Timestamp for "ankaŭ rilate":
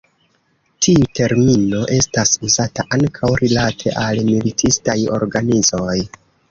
2.99-3.97